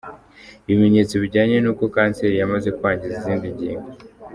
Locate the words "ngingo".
3.55-3.89